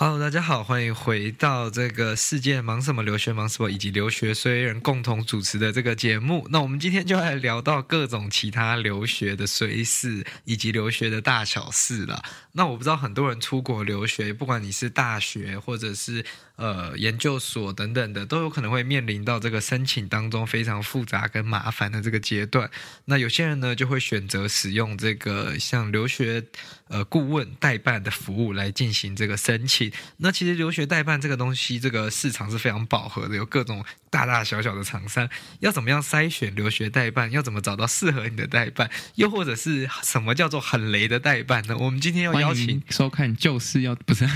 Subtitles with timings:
[0.00, 6.46] Hello，大家好，欢迎回到这个世界忙什么留学忙什么以及留学虽人共同主持的这个节目。
[6.52, 12.22] 那我们今天就来聊到各种其他留学的随事以及留学的大小事了。
[12.58, 16.24] 那我不知道很多人出国留学，不管你是大学或者是
[16.56, 22.68] 呃研究所等等的，都有可能会面临到这个申请当中非常复杂跟麻烦的这个阶段。
[23.04, 26.42] 那有些人呢就会选择使用这个像留学
[26.88, 29.92] 呃顾问代办的服务来进行这个申请。
[30.16, 35.30] 那其实留学代办这个东西，这个市场是非常饱和的，有各种大大小小的厂商。
[35.60, 37.30] 要怎么样筛选留学代办？
[37.30, 38.90] 要怎么找到适合你的代办？
[39.14, 41.76] 又或者是什么叫做很雷的代办呢？
[41.78, 44.26] 我们今天要邀请收看，就是要不是，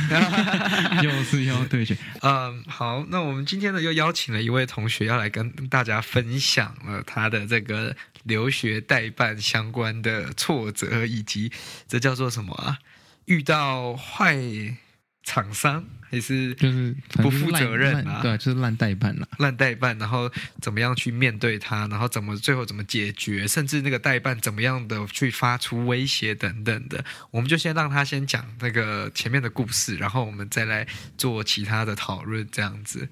[1.02, 1.96] 就是要对决。
[2.20, 11.50] 嗯，好，那我们今天呢又邀请了一位同学要来跟大家分享了他的这个留学代办相关的挫折，以及
[11.88, 12.78] 这叫做什么啊？
[13.24, 14.76] 遇到坏。
[15.24, 18.20] 厂商还是就是不负责任啊？
[18.20, 21.86] 对，就是烂代办了，烂代办，然后怎么样去面对他？
[21.86, 23.48] 然后怎么最后怎么解决？
[23.48, 33.08] 甚至那个代办怎么样的去发出威胁等等的，我们就先让他先讲那个前面的故事，然后我们再来做其他的讨论，这样子。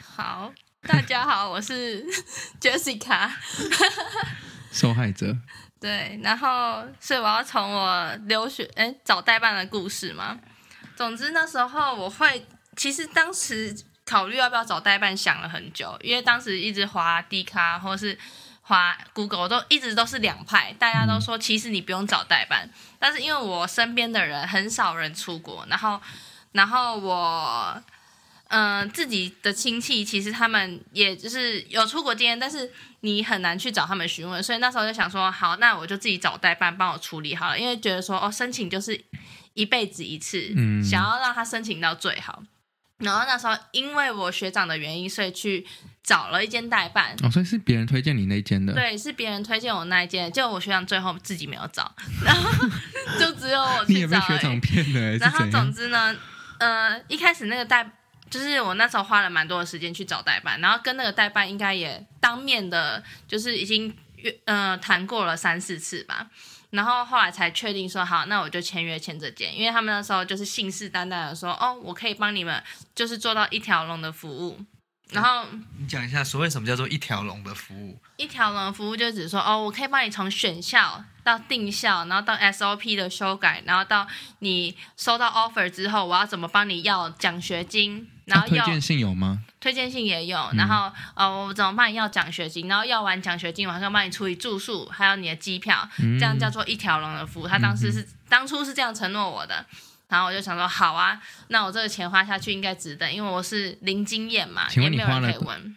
[0.00, 2.06] 好，大家好，我是
[2.60, 3.28] Jessica，
[4.70, 5.36] 受害者。
[5.80, 10.38] 对，然后所以我要从我留学哎找代办的故事吗？
[10.96, 18.18] 总之那时候我会，其实当时考虑要不要找代办想了很久，因为当时一直滑 D 卡或是
[18.62, 26.00] 滑 Google 都一直都是两派，大家都说其实你不用找代办，但是因为我身边的人很少人出国，然后
[26.52, 27.82] 然后我
[28.48, 32.70] 嗯、自己的亲戚其实他们也就是有出国经验，但是
[33.00, 39.02] 你很难去找他们询问，所以那时候就想说好，那我就自己找代办帮我处理好了，因为觉得说哦申请就是。
[39.54, 42.42] 一辈子一次，嗯，想要让他申请到最好。
[42.98, 45.66] 然后那时候因为我学长的原因，所以去
[46.04, 47.16] 找了一间代办。
[47.24, 48.72] 哦，所以是别人推荐你那间的？
[48.72, 50.30] 对，是别人推荐我那一间。
[50.30, 51.92] 结果我学长最后自己没有找，
[52.24, 52.48] 然后
[53.18, 53.94] 就只有我去找。
[53.94, 55.16] 你也被学长骗了。
[55.16, 56.14] 然后总之呢，
[56.58, 57.90] 呃，一开始那个代
[58.30, 66.28] 就是我那时候花了蛮多的时间去找代办，然后跟那个代办应该也当面的，就是已经约呃谈过了三四次吧。
[66.72, 72.62] 然后后来才确定说好，那我就签约签这件，因为他们那时候就是信誓旦旦的说，哦，我可以帮你们，
[72.94, 74.58] 就是做到一条龙的服务。
[75.12, 75.46] 然后
[75.78, 77.98] 你讲一下，所谓什么叫做一条龙的服务？
[78.16, 84.06] 一条龙的服务就只是说，哦，我可以帮你从选校到定校，然后到 SOP 的修改，然后到
[84.40, 88.08] 你收到 offer 之后，我要怎么帮你要奖学金。
[88.24, 89.40] 然后、啊、推荐信有吗？
[89.58, 90.86] 推荐信也有，然后、
[91.16, 92.68] 嗯、呃，我怎么帮你要奖学金？
[92.68, 97.48] 然后要完奖学金，我还要帮你处理住宿，还有你的机票，嗯、这样叫做一条龙的服务。
[97.48, 99.66] 他当时是、嗯、当初是这样承诺我的。
[100.12, 101.18] 然后我就想说，好啊，
[101.48, 104.68] 那我这个钱花下去应该值得，因为我是零经验嘛。
[104.68, 105.32] 请问你花了？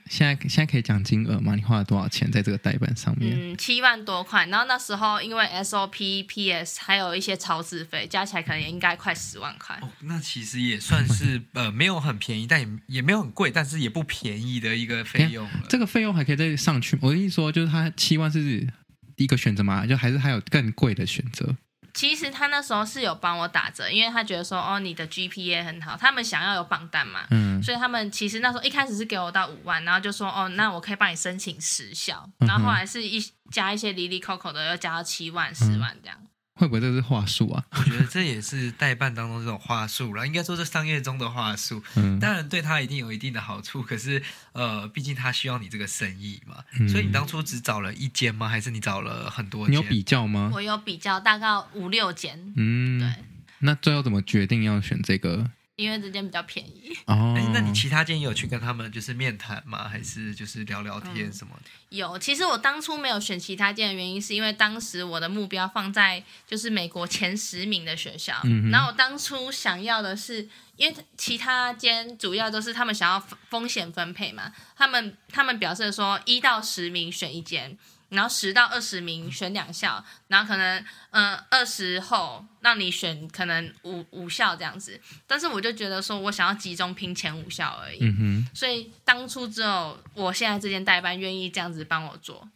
[0.10, 1.56] 现在现在可以讲金额吗？
[1.56, 3.34] 你花了多少钱在这个代办上面？
[3.34, 4.46] 嗯，七万多块。
[4.48, 9.78] 然后那时候因为 SOP、PS 还有一些超支费，加起来可能也应该快十万块。
[9.82, 15.48] 哦，那其实也算是呃没有很便宜，但也也没有很贵，但是也不便宜的一个费用。
[15.70, 16.98] 这个费用还可以再上去。
[17.02, 18.68] 我的意思说，就是它七万是
[19.16, 19.86] 第一个选择嘛？
[19.88, 21.56] 就还是还有更贵的选择？
[21.96, 33.20] 其实他那时候是有帮我打折，因为他觉得说哦，你的 GPA 很好，他们想要有榜单嘛，嗯，所以他们其实那时候一开始是给我到五万，然后就说哦，那我可以帮你申请时效，然后后来是一
[33.50, 36.18] 加一些离离扣扣的，又加到七万、十万这样。
[36.22, 37.66] 嗯会不会这是话术啊？
[37.72, 41.84] 我觉得这也是代办当中这种话术啦，应该说是商业中的话术。
[41.96, 44.22] 嗯，当然对他一定有一定的好处，可是
[44.54, 46.56] 呃，毕竟他需要你这个生意嘛。
[46.80, 48.48] 嗯，所以你当初只找了一间吗？
[48.48, 49.74] 还是你找了很多间？
[49.74, 50.50] 你有比较吗？
[50.54, 52.40] 我有比较，大概五六间。
[52.56, 53.26] 嗯，对。
[53.60, 55.50] 那最后怎么决定要选这个？
[55.76, 57.34] 因为这间比较便宜哦。
[57.38, 59.88] 哎，那你其他间有去跟他们就是面谈吗？
[59.88, 61.70] 还是就是聊聊天什么的？
[61.70, 68.40] 嗯，有，其实我当初没有选其他间的原因，是因为当时我的目标放在就是美国前十名的学校。
[68.44, 73.20] 嗯，然后我当初想要的是，因为其他间主要都是他们想要
[73.50, 77.78] 风险分配嘛，他们他们表示说一到十名选一间。
[78.10, 85.00] 然后十到二十名选两校，然后可能嗯二十后让你选可能五五校这样子。
[85.26, 92.48] 但是我就觉得说我想要集中拼前五校而已，嗯哼，所以当初只有我现在这间代班愿意这样子帮我做，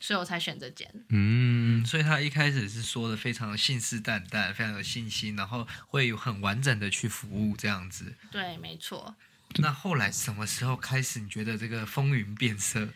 [0.00, 0.92] 所以我才选这间。
[1.10, 8.12] 嗯，所以他一开始是说的非常的信誓旦旦，非常有信心，然后会有很完整的去服务这样子。
[8.30, 9.14] 对，没错。
[9.58, 12.88] 那后来什么时候开始你觉得这个风云变色？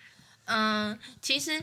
[0.47, 1.63] 嗯，其实。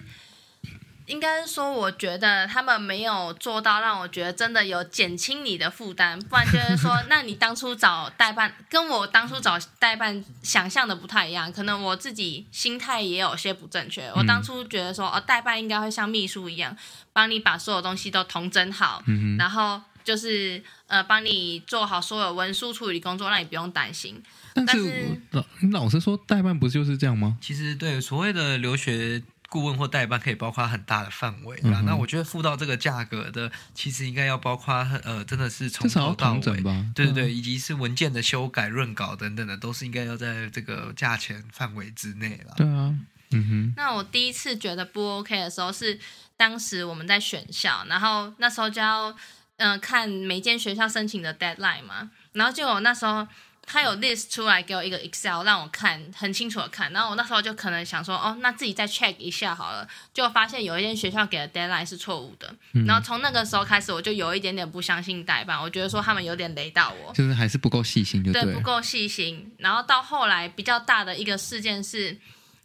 [1.07, 14.11] 应该是说，我觉得他们没有做到让我觉得真的有减轻你的负担，不然就是说， 那你当初找代办跟我当初找代办想象的不太一样，可能我自己心态也有些不正确。
[14.15, 16.75] 我当初觉得说，哦，代办应该会像秘书一样，
[17.13, 24.21] 帮你把所有东西都统整好，嗯、然后就是呃，帮你做好所有文书处理工作，让你不用担心。
[24.53, 27.37] 但是老老实说，代办不就是这样吗？
[27.39, 29.23] 其实对所谓的留学。
[29.49, 34.73] 顾问或代办可以包括很大的范围那我觉得付到这个价格的，其实应该要包括
[35.03, 42.53] 呃，真的是从头到尾吧，对对对，嗯、以及是文件的修改、润稿等等的，都是应该要在这个价钱范围之内了。
[42.57, 42.93] 对啊，
[43.31, 43.73] 嗯哼。
[43.77, 45.97] 那我第一次觉得不 OK 的时候是
[46.35, 49.09] 当时我们在选校，然后那时候就要
[49.57, 53.27] 嗯、呃、看每间学校申请的 deadline 嘛，然后就我那时候。
[53.67, 69.51] 他有 list 出来给我一个 Excel 让我看很清楚的看，然后我那时候就可能想说，哦，那自己再 check 一下好了，就发现有一间学校给的 deadline 是错误的，嗯、然后从那个时候开始，我就有一点点不相信代办，我觉得说他们有点雷到我，就是还是不够细心就对，对，不够细心。
[69.57, 72.17] 然后到后来比较大的一个事件是。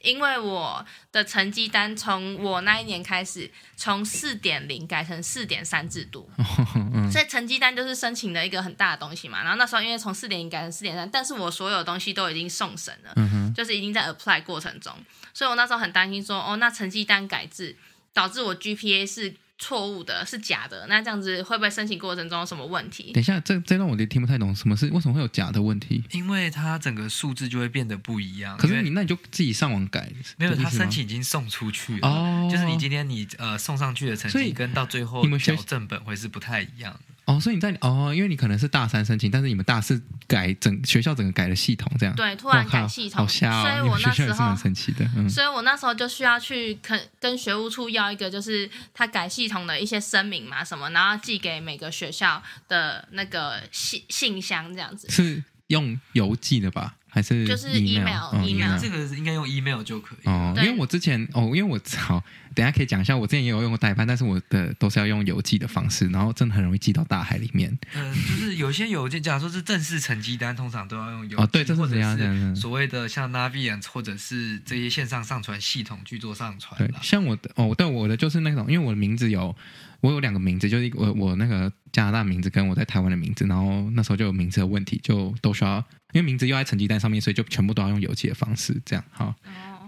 [0.03, 6.29] 因为我的成绩单从我那一年开始，从四点零改成四点三制度，
[6.95, 9.43] 嗯、所以成绩单就是申请的一个很大的东西嘛。
[9.43, 14.95] 然后那时候因为从四点零改成四点三，但是我所有东西都已经送审了，嗯、就是已经在 apply 过程中，
[15.33, 17.77] 所以我那时候很担心说，哦，那成绩单改制
[18.13, 19.35] 导致我 GPA 是。
[19.63, 23.13] 错误的是假的，那这样子会不会申请过程中有什么问题？
[23.13, 26.03] 等一下，这这段我就听不太懂，什么是为什么会有假的问题？
[26.11, 28.59] 因为它整个数字就会变得不一样。
[28.59, 37.12] 可是你那你就自己上网改，没有，他申请已经送出去了，哦，就是你今天你呃送上去的成绩跟到最后缴正本会是不太一样的。
[37.25, 42.15] 哦，所以你在哦，因为你可能是大三申请，但是你们大四改整学校整个改了系统，这样。
[42.17, 56.97] 对，突然改系统，好瞎哦，所以我那时候很神奇的，嗯，所以我那时候就需要去跟跟学务处要一个，就是他改系统的一些声明嘛什么，然后寄给每个学校的那个信信箱这样子，是用邮寄的吧？
[57.15, 60.55] 还是就是 email，email 这个应该用 email 就可以哦。
[60.57, 62.25] 因为我之前哦，因为我好，
[62.55, 67.79] 等下可以讲一下，我之前也有用过代办，但是我的都是要用邮寄的方式，然后真的很容易寄到大海里面。
[67.95, 71.43] 嗯，就是有些邮件，假如说是正式成绩单，通常都要用邮寄。
[71.43, 72.55] 哦，对，这是怎样的？
[72.55, 76.79] 所谓的像 Naviance 或者是这些线上上传系统去做上传。
[76.79, 79.55] 对，像我的哦，对，我的就是那种，因为我的名字有。
[80.01, 89.35] 我有两个名字，就是我我那个加拿大名字跟我在台湾的名字，然后那时候就有名字的问题，就都需要，因为名字又在成绩单上面，所以就全部都要用邮寄的方式，这样好，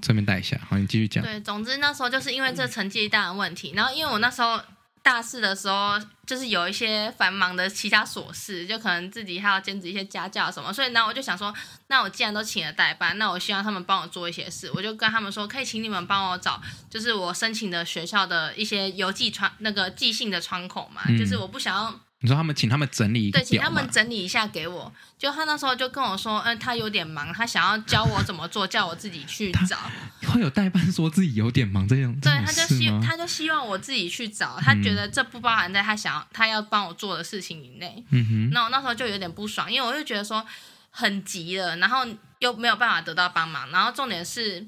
[0.03, 1.23] 顺便带一下，好，你继续讲。
[1.23, 4.61] 对，总之那时候就是因为这成绩单的问题，然后因为我那时候。
[5.05, 11.55] 大四的时候，就是有一些繁忙的其他琐事，就可能自己还要兼职一些家教什么，所以呢，我就想说，
[11.89, 22.01] 那我既然都请了代班，那我希望他们帮我做一些事，我就跟他们说，可以请你们帮我找，就是我申请的学校的一些邮寄窗那个寄信的窗口嘛，嗯、就是我不想要。
[22.21, 24.91] 你说他们请他们整理一个，对，请他们整理一下给我。
[25.19, 29.79] 就他那时候就跟我说，嗯，他有点忙，他想要教我怎么做， 叫我自己去找。
[30.33, 32.19] 会有代办说自己有点忙这样？
[32.21, 38.03] 对，他就希他就希望我自己去找，他觉得这不包含在他想要他要帮我做的事情以内。
[38.09, 38.51] 嗯哼。
[38.51, 40.47] 那我那时候就有点不爽，因为我就觉得说
[40.91, 42.07] 很急了，然后
[42.39, 44.67] 又没有办法得到帮忙，然后重点是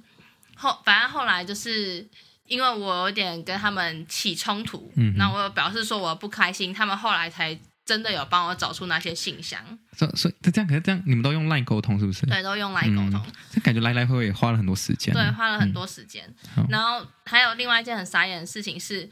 [0.56, 2.06] 后反正后来就是。
[2.46, 9.60] 因为我有点跟他们起冲突，嗯哼，那我有表示说我不开心，他们后来才真的有帮我找出那些信箱。
[9.96, 12.26] 所所以这样，可是这样，你们都用 LINE 沟通是不是？
[12.26, 13.26] 对，都用 LINE 沟通。
[13.50, 15.14] 这、嗯、感觉来来回回也花了很多时间。
[15.14, 16.32] 对，花了很多时间。
[16.56, 19.08] 嗯、然后还有另外一件很傻眼的事情是，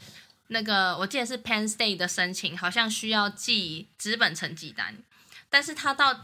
[0.49, 4.97] 那个我记得是 Penn State 的申请，好像需要寄纸本成绩单，
[5.49, 6.21] 但是他到。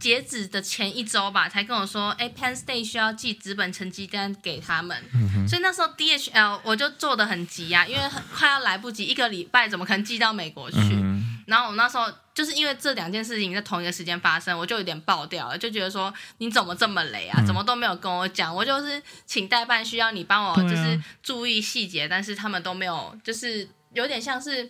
[0.00, 8.02] 截止的前一周吧，才跟我说，哎，Penn State 需要寄纸本成绩单给他们，嗯、所以那时候 DHL 我就做的很急啊，因为
[8.34, 10.78] 快要来不及，一个礼拜怎么可能寄到美国去？
[10.78, 17.38] 嗯、然后我那时候就是因为这两件事情在同一个时间发生，我就有点爆掉了，就觉得说你怎么这么雷啊？
[17.38, 18.54] 嗯、怎么都没有跟我讲？
[18.54, 24.64] 我就是请代办需要你帮我，就是注意细节，啊、但是他们都没有，就是有点像是，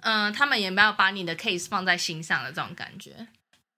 [0.00, 3.26] 嗯、呃，他们也没有把你的 case 放在心上的这种感觉。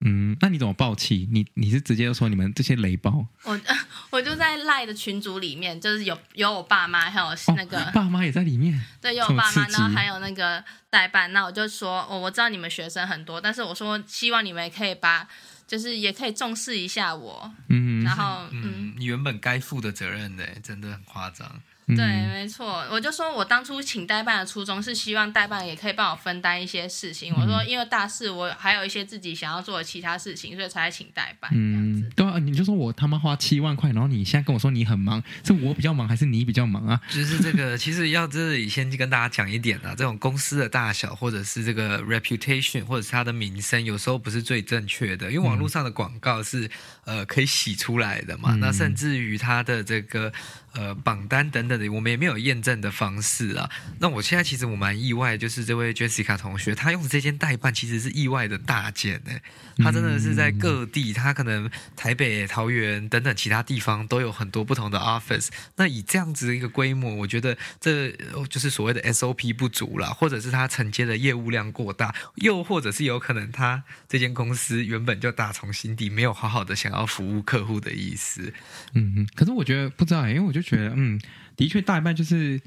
[0.05, 1.27] 嗯，那你怎么爆气？
[1.31, 3.25] 你你是直接说你们这些雷包？
[3.43, 3.59] 我
[4.11, 8.79] 我就在赖的群组里面，就是有有我爸妈，还有那个、哦、爸妈也在里面。
[9.01, 11.33] 对，有我爸妈，然后还有那个代办。
[11.33, 15.27] 那我就说，哦，我知道你们学生很多，但是我说希望你们也可以把，
[15.67, 17.51] 就是也可以重视一下我。
[17.69, 21.59] 嗯，然后嗯，嗯，你原本该负的责任的，真的很夸张。
[21.95, 21.95] 对，
[22.27, 27.33] 没错，我就说我当初请代办的初衷是希望代办也可以帮我分担一些事情。
[27.33, 31.49] 嗯、我说因为大四我还有一些自己想要做的其他事情，所以才请代办。
[31.53, 36.99] 嗯，对啊，你就说我他妈花七万块，然后你现在跟我说你很忙，是我比较忙还是你比较忙啊？
[37.09, 46.65] 就是这个，其实要这里先跟大家讲一点啊，这种公司的大小或者是这个 reputation 或者是它的名声，有时候不是最正确的，因为网络上的广告是、
[47.05, 48.49] 嗯、呃可以洗出来的嘛。
[48.55, 50.33] 嗯、那甚至于它的这个。
[50.73, 53.69] 呃，榜单等等的，我们也没有验证的方式啊。
[53.99, 59.31] 那我现在其实我蛮意外，就是这位 Jessica 同学，他用的这间代办其实是意外的大件呢。
[59.77, 65.47] 他真的是在各地，他可能台北、桃园等等其他地方都有很多不同的 office。
[65.77, 68.11] 那以这样子的一个规模，我觉得这
[68.49, 78.53] 就是所谓的 SOP 不足啦，或者是他承接的业务量过大，又或者是有可能他这间公司原本就打从心底没有好好的想要服务客户的意思。
[78.93, 80.67] 嗯嗯，可是我觉得不知道，因为我就。
[80.69, 81.19] 觉得嗯，
[81.55, 82.61] 的确大半就是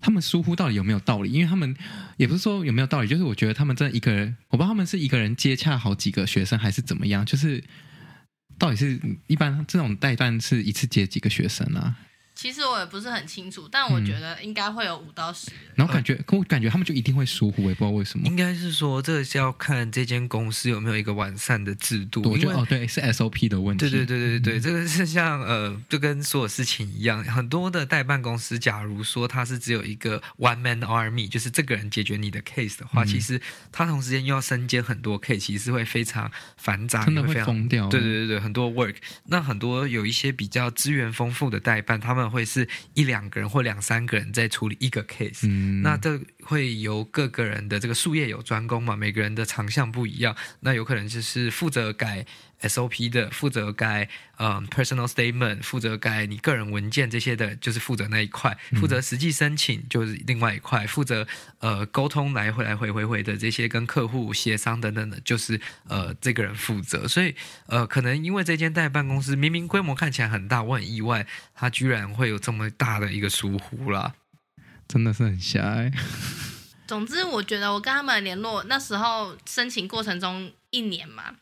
[0.00, 1.30] 他们疏忽到底有没有道理？
[1.30, 1.74] 因为他们
[2.16, 7.62] 也不是说有没有道理，就是我觉得他们真的一个人，我不知道他们是一个人接洽好几个学生还是怎么样，就是
[8.58, 11.96] 到底是一般这种代办是一次接几个学生啊？
[12.34, 15.54] 其实我也不是很清楚，但我觉得应该会有五到十、嗯。
[15.76, 18.26] 然后感觉，我感觉他们就一定会疏忽，我也不知道为什么。
[18.26, 22.22] 应该是说，这个是要看这间公司有没有一个完善的制度。
[22.22, 23.88] 我觉得哦，对，是 SOP 的问题。
[23.88, 37.88] 对对对对对，嗯、这个是像呃，就跟所有事情一样，很多的代办公司，假如说他是只有一个 one man army，就是这个人解决你的 case 的话，嗯、其实他同时间又要身兼很多 case，其实会非常繁杂，真的会疯掉。
[37.88, 38.96] 对对对对，很多 work。
[39.26, 43.04] 那很多有一些比较资源丰富的代办，他们会是一。
[43.04, 52.24] 两个人或两三个人在处理一个 case，嗯，那这会由各个人的这个术业有专攻嘛，每个人的长项不一样，那有可能就是负责改
[52.68, 61.26] SOP 的，负责该嗯 personal statement，负责该你个人文件这些的，就是负责那一块；负责实际申请就是另外一块；负责
[61.58, 67.06] 呃沟通来回来回回回的这些跟客户协商等等的，就是呃这个人负责。
[67.06, 67.34] 所以
[67.66, 74.14] 呃可能因为这间代办公司明明规模看起来很大，我很意外，他居然会有这么大的一个疏忽啦，
[74.88, 75.92] 真的是很狭隘。
[76.86, 81.34] 总之，我觉得我跟他们联络那时候申请过程中一年嘛，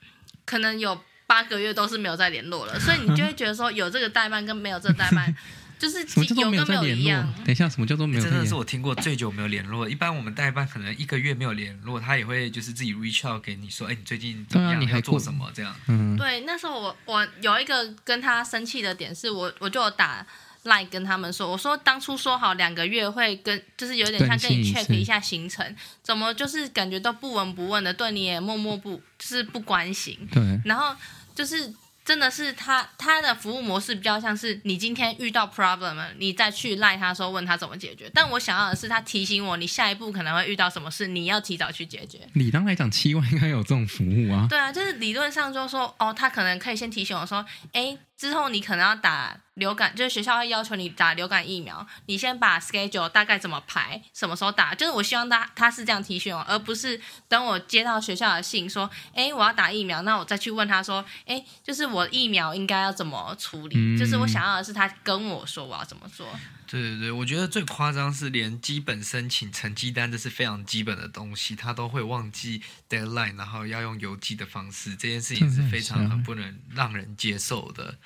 [0.44, 1.00] 可能有。
[1.26, 5.34] 八个月都是没有再联络了，所以你就会觉得说有这个代办跟没有这个代办，
[5.78, 6.00] 就是
[6.36, 7.32] 有跟没有一样。
[7.44, 8.22] 等一下，什么叫做没有？
[8.22, 9.88] 真的是我听过最久没有联络。
[9.88, 14.80] 一般我们代办可能一个月没有联络，他也会就是自己 reach out 给你说，哎，你最近怎么样？
[14.80, 15.50] 你还做什么？
[15.54, 15.74] 这样。
[15.88, 16.16] 嗯。
[16.16, 20.26] 对，那时候我我有一个跟他生气的点是我我就有打。
[20.64, 30.18] 赖跟他们说，我说当初说好两个月会跟，就是有点像跟你 check 一下行程，怎么就是感觉都不闻不问的，对你也默默不就是不关心。
[30.32, 30.94] 对，然后
[31.34, 31.72] 就是。
[32.04, 38.10] 真的是他他的服务模式比较像是你今天遇到 problem 了，你再去赖他说问他怎么解决。
[38.12, 42.18] 但我想要的是他提醒我，你下一步可能会遇到什么事，你要提早去解决。
[42.32, 44.48] 理当来讲，七万应该有这种服务啊。
[44.50, 54.74] 对啊，就是理论上就说哦，他可能可以先提醒我说，哎，之后你可能要打流感，就是学校会要求你打流感疫苗，你先把 schedule 大概怎么排，什么时候打。
[54.74, 61.92] 就是我希望他他是这样提醒我，而不是等我接到学校的信说，哎，我要打疫苗，那我再去问他说，哎，就是。
[61.92, 63.76] 我疫苗应该要怎么处理？
[63.76, 66.26] 嗯、就是我想要的是他跟我说我要怎么做。
[66.72, 77.98] 对对对，我觉得最夸张是连基本申请成绩单，这是非常基本的东西，他都会忘记 deadline，然后要用邮寄的方式，这件事情是非常很不能让人接受的。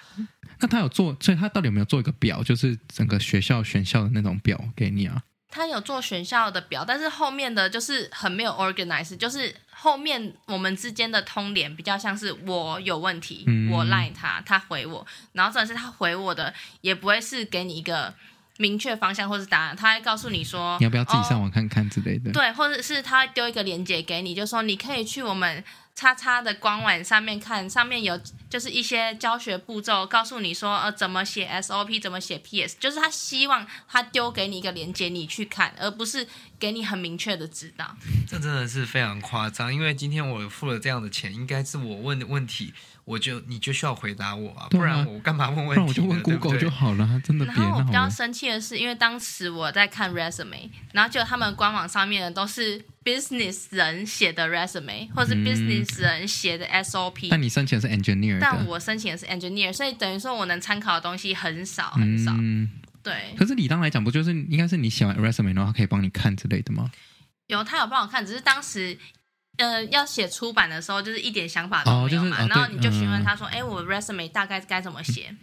[0.58, 5.22] 那他有做，所以他到底有没有做一个表，就是整个学校选校的那种表给你啊？
[5.48, 9.54] 他有做选校的表，但是后面的就是很没有 organize，就是。
[9.78, 18.14] 后面我们之间的通联比较像是我有问题，嗯、我赖他，他回我，然后这是他回我的，也不会是给你一个
[18.58, 25.62] 明确方向或是答案，他会告诉你说，你要不要自己上网看看之类的，哦、对，或者是他丢一个链接给你，就说你可以去我们。
[25.98, 28.20] 叉叉的官网上面看，上面有
[28.50, 37.96] 就是一些教学步骤，告诉你说呃怎么写 SOP，怎么写 PS，就是他希望他丢给你一个链接，你去看，而不是给你很明确的指导。
[38.28, 42.74] 这真的是非常夸张，因为今天我付了这样的钱，应该是我问的问题，
[43.06, 45.84] 我就你就需要回答我啊，不然我干嘛问问题？
[45.88, 47.46] 我就问 Google 就好了，真的。
[47.46, 52.84] 然后我比较生气的是，因为当时我在看 resume，然后就他们官网上面的都是。
[53.06, 57.28] business 人写的 resume，或是 business 人写的 SOP。
[57.30, 62.32] 但你申请的是 engineer，但我申请的是 engineer，所以等于说我能参考的东西很少很少。
[62.36, 62.68] 嗯，
[63.04, 63.32] 对。
[63.38, 66.90] 可是理当来讲，不就是应该是你写完 resume 然后他可以帮你看之类的吗？
[67.46, 68.98] 有，他有帮我看，只是当时
[69.56, 72.36] 呃要写出版的时候，就是一点想法都没有嘛。
[72.36, 75.34] 哦就是哦、然后你就询问他说：“哎、嗯，我 resume 大概该怎么写？”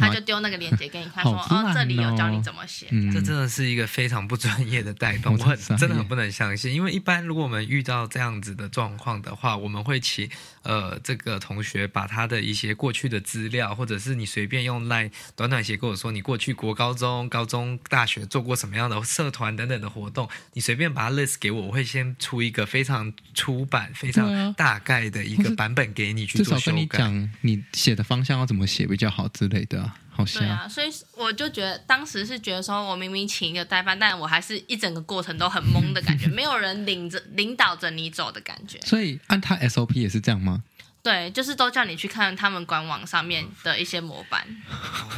[0.00, 2.86] 他就丢那个链接给你看，说：“哦，哦，这里有教你怎么写。
[2.90, 6.72] 嗯”这真的是一个非常不专业的代办， 我很真的很不能相信。
[6.72, 10.28] 因为一般如果我们遇到这样子的状况的话，我们会请
[10.62, 26.60] 呃这个同学把他的一些过去的资料，或者是你随便用 LINE 短短写跟我说你过去国高中、高中、大学做过什么样的社团等等的活动，你随便把它 list 给我，我会先出一个非常出版、非常大概的一个版本给你去做修改。
[26.60, 29.89] 至少跟你讲你写的方向要怎么写比较好之类的。
[30.38, 38.78] 对啊，所以我就觉得当时是觉得说，我明明请一个代办，但我还是一整个过程都很懵的感觉， 没有人领着领导着你走的感觉。
[38.82, 40.62] 所以按他 SOP 也是这样吗？
[41.02, 44.46] 对，就是都叫你去看他们官网上面的一些模板。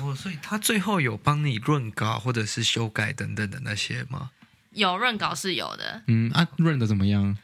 [0.01, 4.31] 哦，所以他最后有帮你润稿或者是修改等等的那些吗？
[4.71, 6.03] 有润稿是有的。
[6.07, 7.37] 嗯，啊，润的怎么样？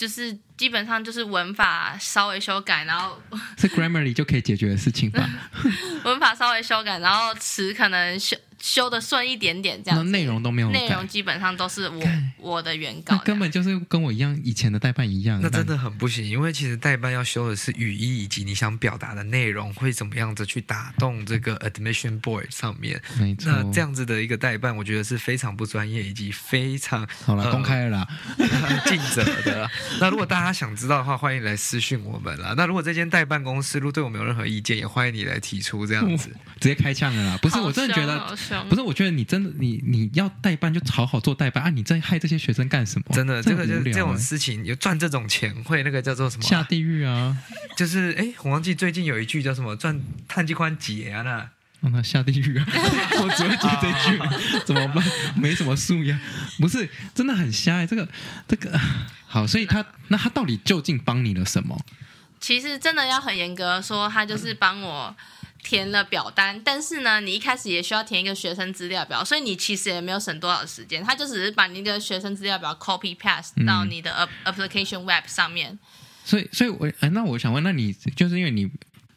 [0.00, 3.20] 就是基本上就是文法稍微修改，然后
[3.58, 5.28] 是 Grammarly 就可以解决的事情吧。
[6.04, 8.34] 文法稍微修改，然后词可能修。
[8.60, 12.02] 修的顺一点点，这样内容都没有，内容基本上都是我
[12.36, 15.40] 我的原稿，根本就是跟我一样以前的代办一样。
[15.42, 23.00] 那真的很不行，因为其实代办要修的是语义以及你想表达的内容会怎么样子去打动这个 admission board 上面。
[23.18, 28.08] 没错，那这样子的一个代办，我觉得是非常不专业以及非常好了，公开了啦，
[28.86, 29.70] 尽责的。
[30.00, 32.52] 那如果大家想知道的话，欢迎来私讯我们啦。
[32.56, 36.28] 那如果这间代办公司如果对我们有任何意见，也欢迎你来提出这样子，
[36.60, 37.38] 直接开枪了啦。
[37.40, 38.36] 不是，我真的觉得。
[38.68, 41.70] 不是，我觉得你真的，你你要代班就好好做代班啊！
[41.70, 43.14] 你在害这些学生干什么？
[43.14, 46.42] 真的，这个就是这种事情，有赚这种钱会那个叫做什么？
[46.42, 47.36] 下地狱啊！
[47.76, 51.48] 就是哎，我忘记最近有一句叫什么“赚碳基宽解啊”那，
[51.80, 52.66] 让他下地狱啊！
[53.22, 55.04] 我只会接这句，怎么办？
[55.36, 56.18] 没什么素养，
[56.58, 57.86] 不是真的很瞎哎！
[57.86, 58.08] 这个
[58.48, 58.78] 这个
[59.26, 61.78] 好，所以他那他到底究竟帮你了什么？
[62.40, 65.14] 其实真的要很严格说，他就是帮我。
[65.62, 75.72] 填了表单，但是呢，你一开始也需要填一个学生资料表，所以你其实也没有省多少时间，他就只是把你的学生资料表 copy paste 到你的 application web 上面。
[75.72, 75.78] 嗯、
[76.24, 78.70] 所以，所以我哎，那我想问，那你就是因为你。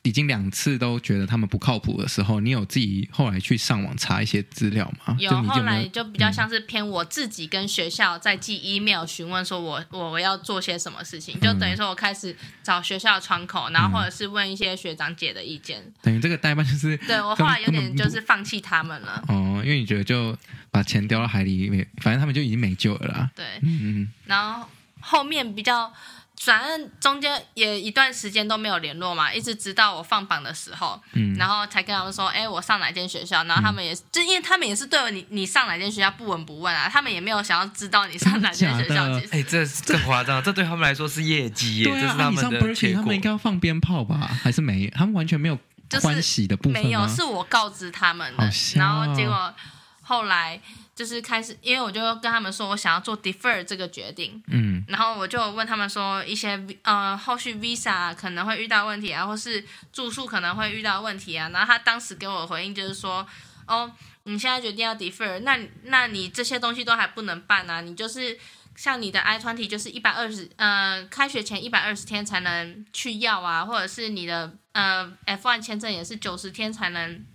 [0.03, 5.15] 已经两次都觉得他们不靠谱的时候，你有自己后来去上网查一些资料吗？
[5.17, 15.79] 有，后来就比较像是偏我自己跟学校在寄 email 询问说我，我我要做些什么事情，就等于说我开始找学校的窗口，然后或者是问一些学长姐的意见。
[15.87, 19.23] 嗯、等于这个代办就是对我后来有点就是放弃他们了。
[19.29, 20.37] 哦，因为你觉得就
[20.69, 21.69] 把钱丢到海里，
[22.01, 23.31] 反正他们就已经没救了啦。
[23.33, 24.67] 对，嗯嗯，然后
[24.99, 25.93] 后面比较。
[26.41, 33.43] 反正中间也一段时间都没有联络嘛，一直直到我放榜的时候，嗯，然后才跟他们说，哎，我上哪间学校？
[33.45, 39.05] 然后他们也是，就因为他们也是对你你上哪间学校不闻不问啊，他们也没有想要知道你上哪间学校。
[39.31, 44.29] 哎，这这夸张，这对他们来说是业绩耶，对啊，这是他们的他们应该要放鞭炮吧？
[44.43, 44.87] 还是没？
[44.87, 45.57] 他们完全没有
[46.01, 46.79] 欢喜的部分吗？
[46.83, 49.53] 没有，是我告知他们的，然后结果
[50.01, 50.59] 后来。
[50.95, 63.25] 就是开始，因为我就跟他们说，我想要做 defer 这个决定，嗯，然后我就问他们说一些呃后续 visa 可能会遇到问题啊，或是住宿可能会遇到问题啊，然后他当时给我的回应就是说，
[63.65, 63.91] 哦，
[64.25, 68.37] 你现在决定要 defer，那那你这些东西都还不能办啊，你就是
[68.75, 77.25] 像你的 I twenty 就是一百二十，呃，开学前一百二十天才能去要啊，或者是你的呃 F one 签证也是九十天才能。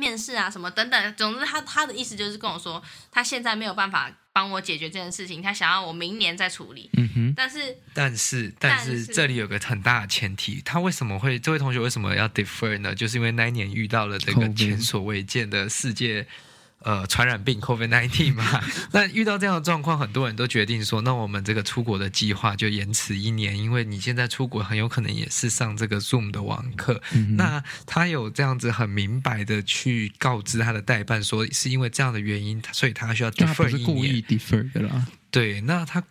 [0.00, 2.82] 面试啊，什么等等，总之他他的意思就是跟我说，
[3.12, 6.88] 他现在没有办法帮我解决这件事情，他想要我明年再处理。
[6.96, 12.94] 嗯哼，但是但是但是这里有个很大的前提，他为什么会这位同学为什么要 defer 呢？
[12.94, 16.26] 就是因为那一年遇到了这个前所未见的世界。
[16.82, 27.02] 呃，传染病 COVID-19 嘛，那遇到这样的状况，很多人都决定说，那我们这个出国的计划就延迟一年，因为你现在出国很有可能也是上这个 Zoom 的网课。
[27.12, 33.84] 嗯、那他有这样子很明白的去告知他的代办说，是因为这样的原因，所以他需要 defer 一年。
[33.84, 35.06] 故意 defer 的啦。
[35.30, 36.02] 对，那他。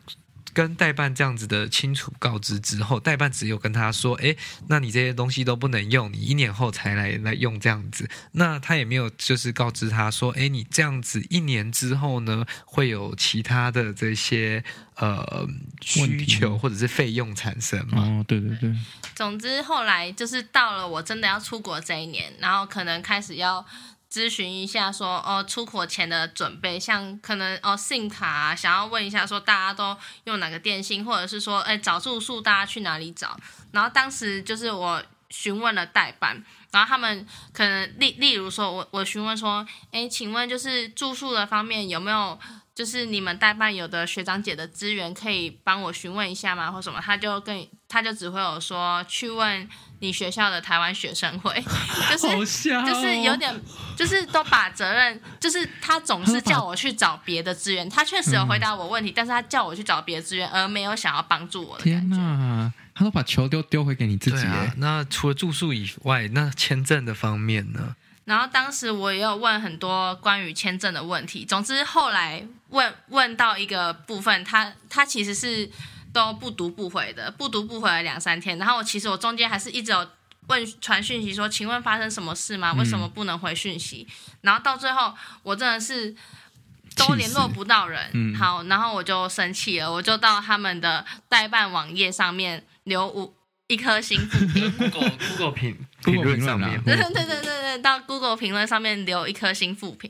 [0.60, 4.36] 跟代办这样子的清楚告知之后，代办只有跟他说：“哎，
[4.68, 14.62] 那你这些东西都不能用，你一年后才来来用这样子。”那他也没有就是告知他说：“哎，你这样子一年之后呢，会有其他的这些
[14.98, 15.48] 呃
[15.80, 18.76] 需求或者是费用产生吗？”哦，对对对。
[19.16, 23.66] 总之后来就是到了我真的要出国这一年，然后可能开始要。
[24.12, 33.40] 咨询一下说，哦，出国前的准备，像可能哦，SIM 卡啊，想要问一下说大家都用哪个电信，或者是说，哎，找住宿大家去哪里找？
[33.72, 42.40] 然后当时就是我询问了代办，然后他们可能例例如说我我询问说，哎，请问就是住宿的方面有没有？
[42.76, 46.72] 就是你们代办有的学长姐的资源可以帮我询问一下吗？
[46.72, 47.02] 或什么？
[47.02, 49.68] 他就跟他就只会有说去问
[50.00, 51.54] 你学校的台湾学生会，
[52.10, 53.54] 就是、哦、就是有点
[53.98, 62.00] 就是都把责任，就是他总是叫我去找别的资源，他确实有回答我问题，嗯、但是他叫我去找别的资源，而没有想要帮助我的感觉。
[62.00, 64.46] 天哪，他都把球丢丢回给你自己。
[64.46, 67.96] 啊、那除了住宿以外，那签证的方面呢？
[68.26, 71.44] 然后当时我也有问很多关于签证的问题。
[71.44, 75.68] 总之后来问问到一个部分，他他其实是
[76.14, 78.58] 都不读不回的，不读不回了两三天。
[78.58, 80.10] 然后我其实我中间还是一直有
[80.48, 82.74] 问传讯息说，请问发生什么事吗？
[82.74, 84.08] 为什么不能回讯息？
[84.10, 86.16] 嗯、然后到最后我真的是
[86.96, 88.10] 都联络不到人。
[88.14, 93.36] 嗯、好，然后我就生气了，我就到他们的代办网页上面留五。
[93.72, 100.10] 一颗星负评， Google Google 评 评论上面，对对对对对，到 Google 评论上面留一颗星负评，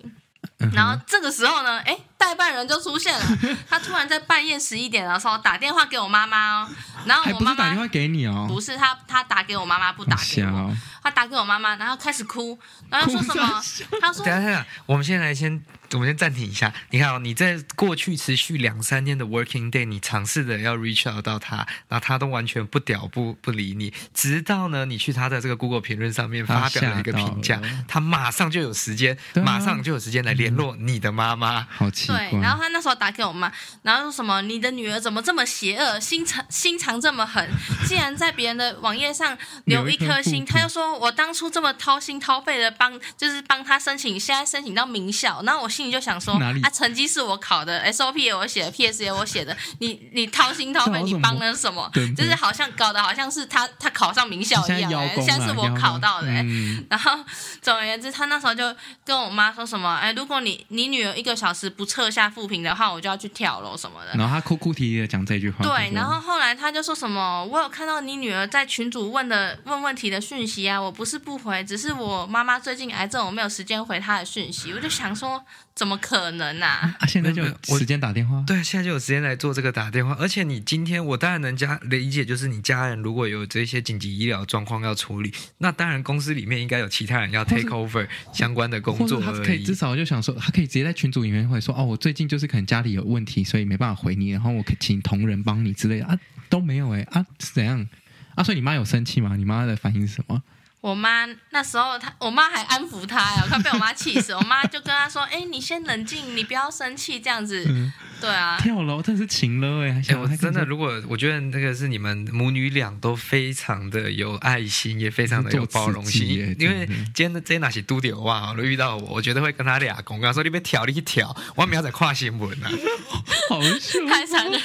[0.72, 3.26] 然后这个时候呢，哎，代办人就出现了，
[3.70, 6.70] 他突然在半夜十一点的时候打电话给我妈妈哦，
[7.06, 13.64] 然后我妈妈打电话给你哦，不是他他打给我妈妈不打给我，他打给我妈妈，然后开始哭，然后说什么？
[14.02, 15.64] 他说，等下等下，我们先来先。
[15.94, 16.72] 我们先暂停一下。
[16.92, 31.66] 你看哦，你在过去持续两三天的 working day，你尝试的要 reach out 到他，然后他都完全不屌不不理你，直到呢你去他的这个 Google 评论上面发表了一个评价，他马上就有时间，啊、马上就有时间来联络你的妈妈。
[31.72, 32.09] 好奇怪。
[32.10, 37.50] 对，然后他那时候打给我妈，然后说什么你的女儿怎么这么邪恶，心肠心肠这么狠，
[37.88, 45.69] 竟然在别人的网页上留一颗 心，他就说我当初这么掏心掏肺的帮，就是帮他申请，现在申请到名校，然后我。
[45.80, 51.89] 心里就想说，里啊，成绩是我考的，SOP 也我写的，PS 也我写的，你你掏心掏肺，你帮了什么？
[51.93, 52.15] 对对。
[52.15, 57.17] 就是好像搞得好像是他他考上名校一样，哎，现在是我考到的，嗯、然后
[57.62, 64.18] 总而言之，他那时候就跟我妈说什么，哎，如果你你女儿一个小时不撤下负评的话，我就要去跳楼什么的。
[64.18, 65.66] 然后他哭哭啼啼的讲这句话。
[65.66, 75.44] 对，然后后来他就说什么，我有看到你女儿在群主问的问问题的讯息啊，我不是不回，只是我妈妈最近癌症，我没有时间回她的讯息， 我就想说。
[75.76, 76.94] 怎么可能啊？
[77.00, 78.44] 啊，现在就有时间打电话？
[78.46, 80.14] 对，现在就有时间来做这个打电话。
[80.20, 89.22] 而且你今天，我当然能加理解，就是你家人如果有这些紧急医疗状况要处理，那当然公司里面应该有其他人要 take over 相关的工作。
[89.22, 97.88] 他可以至少就想说，他可以直接在群组里面会说，哦，我最近就是可能家里有问题，所以没办法回你，然后我请同仁帮你之类的啊，都没有哎啊，是怎样
[98.36, 98.43] 啊？
[98.43, 99.36] 所以你妈有生气吗？
[99.36, 100.43] 你妈的反应是什么？
[100.82, 104.34] 我妈那时候，她我妈还安抚她呀，快被我妈气死。
[104.34, 107.65] 我妈就跟她说：“哎、欸，你先冷静，你不要生气，这样子。
[107.68, 110.04] 嗯”对啊，跳楼，但是情了哎！
[110.10, 116.28] 哎，我真的，如果我觉得那个是你们母女俩都非常的有爱心，也非常的有包容心。
[116.60, 122.70] 因为今天的这哪些都丢哇，如果遇到我，我觉得会跟他俩公，跟他说你别挑，你去跳，我明天在跨新闻啊。
[123.48, 124.62] 好笑， 太残忍。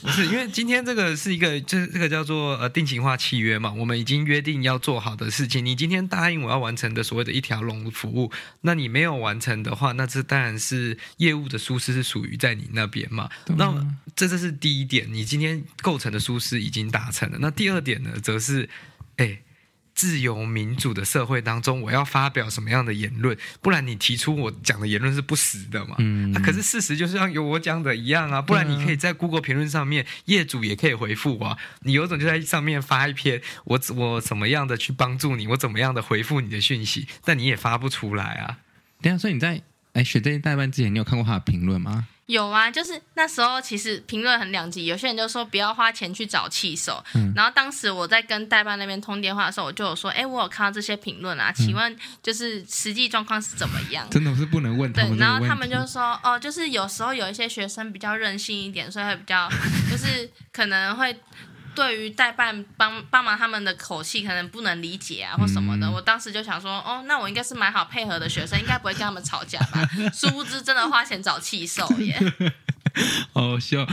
[0.00, 5.64] 不是，因为今天这个是一个，就是这个叫做呃定情化契约嘛，我们已经约定要做好的事情。
[5.64, 8.30] 你今天答应我要完成的所谓的一条龙服务，
[8.62, 13.30] 那你没有完成的话，那这当然是业务的疏失是属于在你那边嘛。
[13.56, 13.72] 那
[14.16, 17.38] 这这是第一点，你今天构成的疏失已经达成了。
[17.40, 18.68] 那第二点呢，则是
[19.16, 19.40] 哎。
[20.00, 23.36] 自由民主的社会当中，我要发表什么样的言论？
[23.60, 25.96] 不然你提出我讲的言论是不实的嘛？
[25.98, 28.40] 嗯，啊，可是事实就是像有我讲的一样啊。
[28.40, 31.58] 不然你可以在 Google 评论上面，业主也可以回复啊。
[31.82, 38.56] 你有种就在上面发一篇，我我怎么样的去帮助你，我怎么样的回复你的讯息，但你也发不出来啊。
[39.02, 39.60] 等下，所以你在
[39.92, 42.06] 哎选这些代班之前，你有看过他的评论吗？
[42.26, 54.08] 有啊，就是那时候其实评论很两极，有些人就说不要花钱去找气手，嗯、然后当时我在跟代办那边通电话的时候，我就有说，哎，我有看到这些评论啊，请问就是实际状况是怎么样？
[54.10, 55.16] 真的是不能问他们。
[55.16, 59.48] 对，然后他们就说，哦，就是有时候有一些学生比较任性一点，所以会比较
[59.90, 61.16] 就是可能会。
[61.74, 65.86] 对于代办帮帮忙他们的口气，可能不能理解啊，或什么的。
[65.86, 69.88] 嗯、我当时就想说，哦，那我应该是蛮好配合的学生，应该不会跟他们吵架吧？
[70.12, 72.18] 殊不知，真的花钱找气受耶。
[73.32, 73.86] 好笑。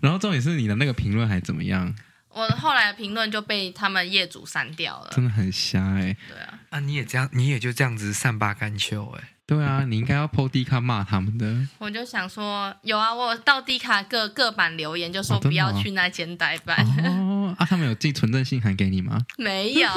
[0.00, 1.94] 然后重点是你的那个评论还怎么样？
[2.28, 6.16] 我后来的评论就被他们业主删掉了，真的很瞎哎、欸。
[6.28, 9.35] 对啊，啊，你也这样，你也就这样子善罢甘休哎。
[9.46, 11.56] 对啊，你应该要 po D 卡骂他们的。
[11.78, 16.84] 我就想说，有啊，我到低卡各各版留言，就说不要去那间代办。
[16.84, 19.24] 哦，哦，啊，他们有寄存证信函给你吗？
[19.38, 19.88] 没有。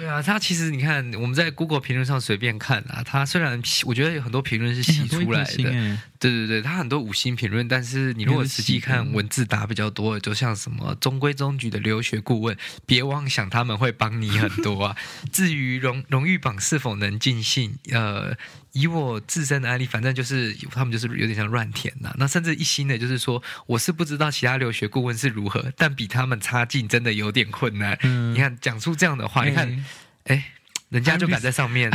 [0.00, 14.96] 对啊，他其实你看我们在 Google 评论上随便看啊，他虽然我觉得有很多评论是洗出来的，对对对，他很多五星评论，但是你如果实际看文字打比较多的，就像什么中规中矩的留学顾问，别妄想他们会帮你很多啊。
[15.30, 18.34] 至于荣荣誉榜是否能尽信，呃。
[18.72, 22.14] 以我自身的案例，反正就是他们就是有点像乱填呐、啊。
[22.18, 27.98] 那甚至一心的，就是说我是不知道其他留学顾问是如何，但比他们差劲，真的有点困难。
[28.02, 29.84] 嗯、你看，讲出这样的话，欸、你看，
[30.30, 30.52] 哎，
[30.90, 31.90] 人家就敢在上面。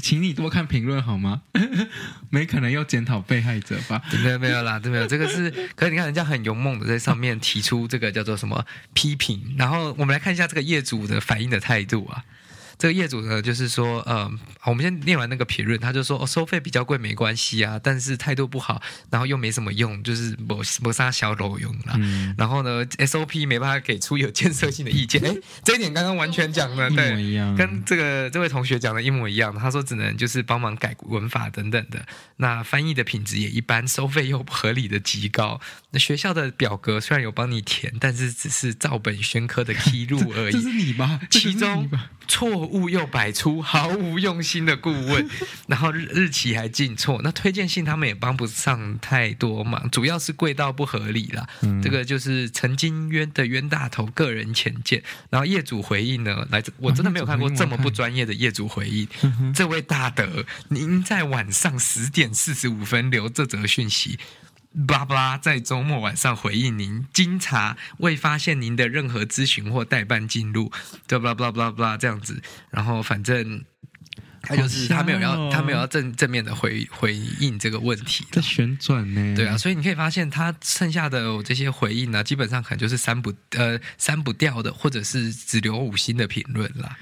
[0.00, 1.40] 请你多看评论好吗？
[2.28, 4.02] 没可能要检讨被害者吧？
[4.22, 5.06] 没有没有啦，对没有。
[5.06, 9.54] 这个是，可是你看人家很勇猛的在上面提出这个叫做什么批评。
[9.56, 12.24] 然后我们来看一下这个业主的反应的态度啊。
[12.78, 14.30] 这个业主呢，就是说，呃，
[14.64, 21.94] 我们先念完那个评论，他就说，哦，收费比较贵没关系啊，但是态度不好，然后又没什么用，就是抹抹杀小楼用了。
[21.96, 29.52] 嗯、然后呢，SOP 没办法给出有建设性的意见， 哎，这一点刚刚完全讲的对，跟这个这位同学讲的一模一样。
[29.58, 35.60] 他说只能就是帮忙改文法等等的，那翻译的品质也一般，收费又不合理的极高。
[35.90, 40.52] 那学校的表格虽然有帮你填，但是只是照本宣科的披露而已。
[40.54, 41.18] 这是你吗？
[41.28, 41.90] 其中
[42.28, 42.67] 错。
[42.68, 45.28] 误又百出，毫无用心的顾问，
[45.66, 51.48] 然后日日期还进错，那推荐信他们也帮不上太多忙，主要是贵到不合理啦。
[51.62, 55.02] 嗯、这个就是曾经冤的冤大头个人浅见。
[55.30, 59.08] 然后业主回应呢，来自我真的没有看过这么不专业的业主回应。
[59.22, 64.18] 嗯、这位大德，您在晚上十点四十五分留这则讯息。
[64.86, 70.70] 巴拉巴拉，在周末晚上回应您，经查未发现您的任何咨询或代办记录，
[71.06, 72.40] 就巴拉巴拉巴拉巴拉这样子。
[72.70, 73.64] 然后反正
[74.42, 78.26] 他就是他没有要、哦、他没有要正正面的回回应这个问题。
[78.30, 79.34] 在旋转呢？
[79.34, 86.96] 对啊，所以你可以发现他剩下的这些回应呢，基本上可能就是删不呃删不掉的，或者是只留五星的评论啦。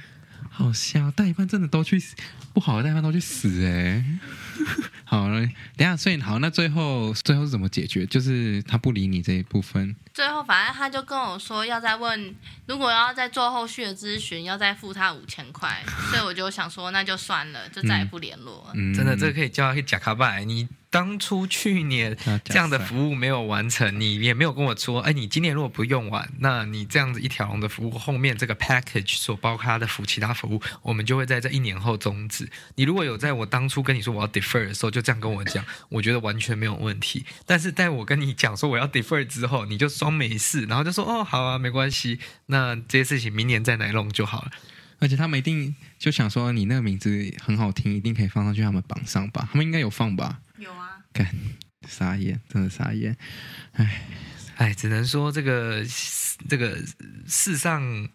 [0.49, 2.15] 好笑，代办真的都去死，
[2.55, 4.05] 不好的代办都去死哎、欸！
[5.17, 5.41] 好了，
[5.77, 8.05] 等下，所以好，那最后最后是怎么解决？
[8.07, 9.97] 就是他不理你这一部分。
[10.13, 12.35] 最后，反正他就跟我说要再问，
[12.67, 15.83] 如果要再做后续的咨询，要再付他五千块。
[16.11, 18.73] 所以我就想说，那就算了，就再也不联络了。
[18.75, 20.69] 嗯，真的，这个可以叫他去假卡拜你。
[20.91, 32.49] 当初去年 这样的服务没有完成，你也没有跟我说，哎，你今年如果不用完，那你这样子一条龙的服务后面这个 package 所包括的服其他服务，我们就会在这一年后终止。
[32.77, 37.25] 你如果有在我当初跟你说我要 defer 的时候就这样跟我讲， 我觉得完全没有问题。
[37.45, 44.51] 但是在我跟你讲说我要 defer 之后，你就装没事，然后就说哦好啊，没关系，那这些事情明年再来弄就好了。
[44.99, 47.11] 而且他们一定就想说你那个名字
[47.45, 49.47] 很好听，一定可以放上去他们榜上吧？
[49.53, 50.39] 他们应该有放吧？
[50.59, 51.27] 有啊，看，
[51.89, 53.17] 傻眼，真的傻眼，
[53.73, 54.03] 哎，
[54.57, 55.85] 哎，只能说这个
[56.49, 56.79] 这个
[57.27, 58.09] 世上。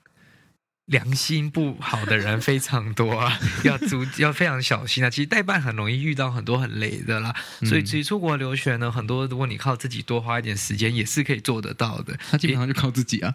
[0.92, 5.10] 良心不好的人非常多啊， 要足要非常小心啊。
[5.10, 12.16] 其实代办很容易遇到很多很雷的啦，所以其实出国留学呢，很多如果你靠自己多花一点时间，也是可以做得到的。
[12.30, 13.34] 他基本上就靠自己啊，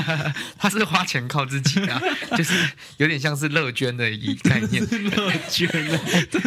[0.58, 2.00] 他是花钱靠自己啊，
[2.36, 2.54] 就是
[2.98, 4.82] 有点像是乐捐的一概念。
[5.10, 5.98] 乐捐的，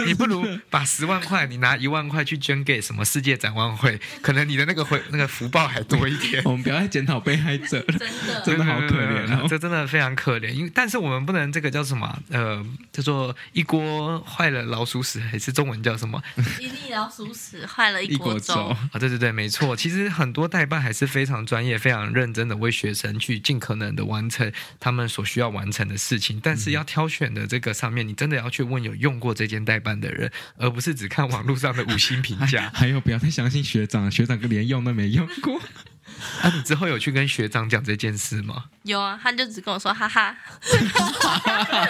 [0.06, 6.44] 你不如把十万块，你拿一万块去捐给什么世界展望会，可能你的那个回那个福报还多一点。
[6.46, 10.43] 我们不要再检讨被害者了，真的真的好可怜啊，这真的非常可怜。
[10.52, 12.20] 因为，但是我们不能这个叫什么？
[12.30, 16.22] 呃，叫做一锅坏了老鼠屎，还是中文叫什么？
[16.60, 18.90] 一粒老鼠屎坏了一锅粥啊！
[19.00, 19.76] 对对对，没错。
[19.76, 26.40] 其实很多代办还是非常专业、非常认真的为学生去尽可能的完成他们所需要完成的事情。
[26.42, 32.70] 但是要挑选的这个上面，你真的要去问有用过这间代办的人，而不是只看网络上的五星评价。
[32.76, 35.62] 还有，不要太相信学长，学长连用都没用过。
[36.42, 38.66] 啊，你之后有去跟学长讲这件事吗？
[38.84, 40.36] 有啊，他就只跟我说哈哈。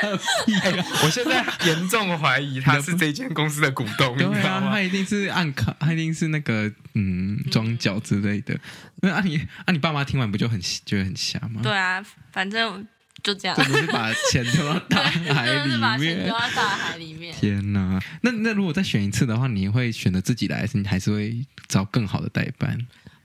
[0.02, 8.58] 欸、 我现在严重怀疑他是这间公司的股东，对啊，他一定是暗卡，他一定是那个嗯装脚之类的。
[9.02, 11.62] 那啊你啊你爸妈听完不就很觉得很瞎吗？
[11.63, 12.88] 对啊，反正
[13.23, 17.34] 就这样，真的是把钱丢到大海里面，丢到大海里面。
[17.36, 22.78] 天哪，那那如果再选一次的话，你会选择自己来，还是你还是会找更好的代办？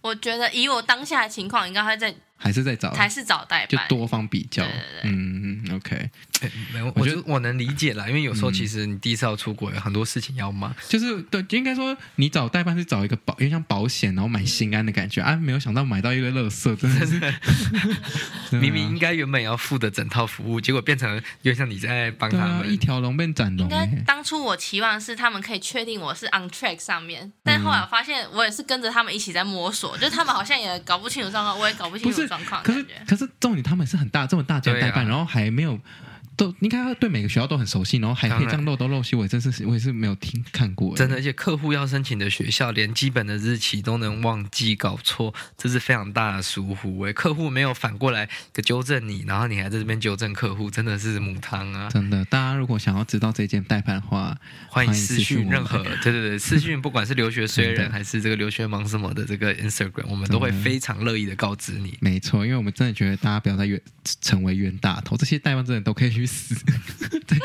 [0.08, 2.14] 我觉得以我当下的情况，应该会在。
[2.38, 4.62] 还是在找，还是找代办，就多方比较。
[4.62, 6.10] 对对对嗯，OK，
[6.72, 10.74] 没有，我觉得我能理解啦，因为有时候其实你第一次要出国，有很多事情要忙。
[10.88, 17.18] 就是对，应该说你找代办是找一个保，因为像保险，然后买心安的感觉啊，没有想到买到一个垃圾，真的是。
[18.56, 23.68] 明明应该原本要付的整套服务，结果变成有点像你在帮他们、啊、一条龙变斩龙。
[23.68, 32.86] 应该当初我期望是他们可以确定我是 on track 上面，但后来我发现我也是跟着他们一起在摸索，就是他们好像也搞不清楚状况，我也搞不清楚状况，可是。
[33.06, 35.80] 可是重点，他们是很大这么大家代办，啊、然后还没有
[36.38, 40.96] 都应该对每个学校都很熟悉，然后还可以这样漏东漏西，我真是我也是没有听看过。
[40.96, 47.00] 真的，而且客户要申请的学校，连基本的日期都能忘记搞错，这是非常大的疏忽。
[47.00, 48.28] 哎，客户没有反过来
[48.62, 51.88] 纠正你，然后你还在这边纠正客户，真的是母汤啊！
[51.90, 54.36] 真的，大家如果想要知道这件代办的话，
[54.68, 61.98] 欢迎私讯任何对对对 私讯，不管是留学虽人还是这个留学忙什么的这个 Instagram，我们都会非常乐意的告知你。
[62.00, 63.80] 没错，因为我们真的觉得大家不要再冤
[64.20, 66.54] 成为冤大头，这些代办真的都可以去死。
[67.26, 67.38] 对，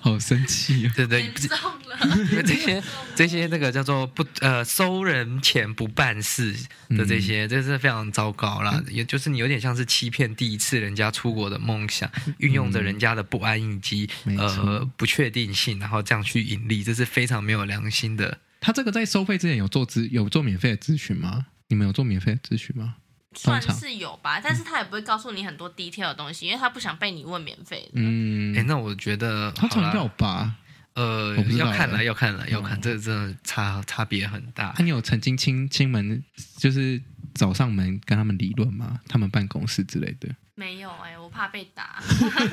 [0.00, 0.92] 好生气啊！
[0.96, 2.82] 对对，因为这些
[3.14, 6.54] 这些那个叫做不呃收人钱不办事
[6.90, 8.82] 的这些，这是非常糟糕啦。
[8.88, 14.08] 也就是你有点像是欺骗第一次人家出国的梦想，运用着人家的不安以及
[14.38, 18.38] 呃不确定性，然后这样去盈利，这是非常没有良心的。
[18.60, 21.46] 他这个在收费之前有做咨有做免费的咨询吗？
[21.68, 22.96] 你们有做免费的咨询吗？
[23.34, 27.92] 算是有吧，但是他也不会告诉你很多 detail 的东西，因为他不想被你问免费的。
[27.94, 30.54] 嗯，哎、欸，那我觉得他常要吧，
[30.94, 34.74] 呃，要看了，要看了，要看，这个真的差差别很大。
[34.76, 36.22] 那、啊、你有曾经亲亲门，
[36.56, 37.00] 就是
[37.34, 39.00] 找上门跟他们理论吗？
[39.08, 40.28] 他们办公室之类的？
[40.56, 42.00] 没有哎、欸，我怕被打。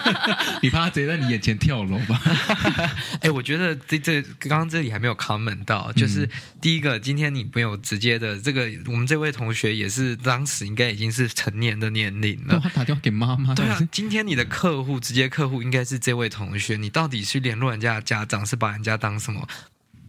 [0.64, 2.20] 你怕他直接在你眼前跳楼吧？
[3.22, 6.28] 哎、欸，我觉得这这刚刚这里还没有 comment 到，就是
[6.60, 12.60] 第一个，今天你没有直接的这个，我们这位同学也是当时应该已经是成年的年龄了。
[12.64, 13.54] 他打电话给妈妈。
[13.54, 19.48] 对啊，今天你的客户直接客户应该是这位同学，你到底是联络人家的家长，是把人家当什么？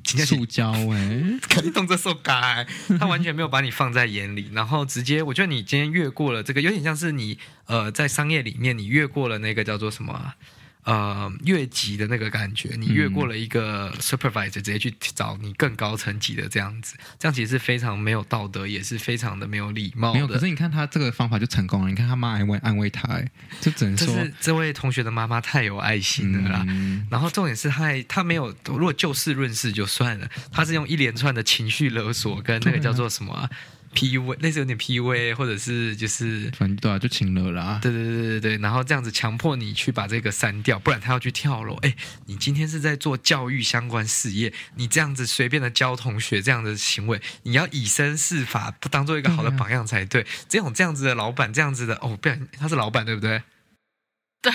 [0.04, 2.66] 塑胶哎，肯定动这手改，
[2.98, 10.36] 他完全没有把你放在眼里，然后直接，我觉得你今天越过了这个，有点像是你呃在商业里面，你越过了那个叫做什么啊？
[10.84, 20.12] 呃，越级的那个感觉，你越过了一个 supervisor，直接去找你更高层级的这样子，这样其实是非常没有道德，也是非常的没有礼貌。
[20.12, 21.88] 没有，可是你看他这个方法就成功了。
[21.88, 26.64] 你看他妈安慰安慰他，哎，就只能说是这位同学的妈妈太有爱心了啦。
[26.68, 33.48] 嗯、然后重点是他还他没有，如果就事论事就算了，他是用一连串的情绪勒索跟那个叫做什么、啊
[33.94, 37.78] ？P U A 类似有点 P U A，或者是就是反正对啊，就请了啦。
[37.82, 41.74] 对对对对对，然后这样子强迫你去把这个删掉，不然他要去跳楼。
[41.82, 41.94] 哎，
[42.26, 50.26] 你今天是在做教育相关事业，你这样子随便的教同学这样的行为，你要以身试法，不当做一个好的榜样才对。
[50.48, 53.42] 这种这样子的老板，这样子的哦，不然他是老板对不对？
[54.40, 54.52] 对。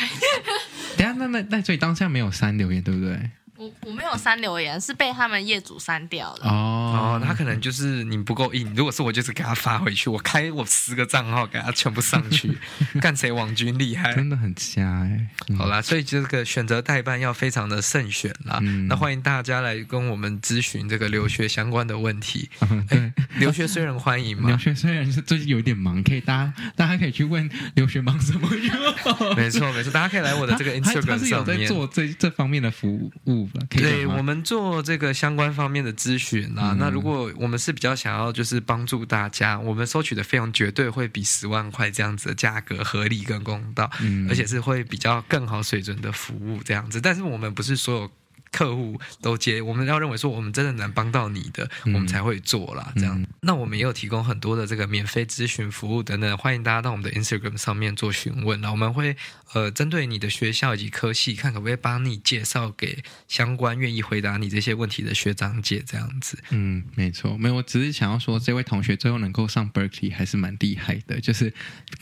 [0.97, 3.29] 等下，那那那所以当下没有删留言对不对？
[3.57, 6.47] 我我没有删留言，是被他们业主删掉了。
[6.47, 8.71] 哦，他可能就是你不够硬。
[8.75, 10.09] 如果是我，就是给他发回去。
[10.09, 12.55] 我开我十个账号给他全部上去，
[13.01, 14.13] 看谁网军厉害。
[14.13, 15.27] 真的很瞎哎。
[15.57, 18.59] 好啦，所以这个选择代办要非常的慎选啦。
[18.61, 22.49] 嗯那欢迎大家来跟我们咨询这个留学相关的问题。
[22.87, 28.75] 对，留学虽然欢迎嘛，留学虽然是最近有点忙，可以大家大家可以去问留学忙什么用。
[29.35, 32.93] 没错没错，大家可以来我的这个 Instagram 上面做这这方面的服
[33.25, 33.46] 务。
[33.69, 46.99] 对，我们做这个相关方面的咨询啊，嗯、那如果我们是比较想要就是帮助大家，我们收取的费用绝对会比十万块这样子的价格合理跟公道，嗯、而且是会比较更好水准的服务这样子。
[46.99, 48.11] 但是我们不是所有。
[48.49, 52.93] 客户都接，我们要认为说我们真的能帮到你的，嗯、我们才会做啦。
[52.95, 58.59] 这样，嗯、那我们也有提供很多的这个免费咨询服务等等，欢迎大家到我们的 Instagram 上面做询问。
[58.61, 59.17] 那我们会
[59.53, 66.39] 呃针对你的学校以及科系，看可不可以帮你介绍给相关愿意回答你这些问题的学长姐这样子。
[66.49, 71.53] 嗯，没错，没有，我只是想要说，这位同学最后能够上 Berkeley 还是蛮厉害的，就是